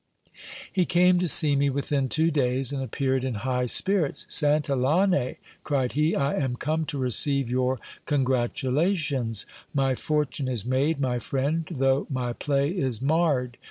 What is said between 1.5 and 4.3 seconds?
me within two days, and appeared in high spirits.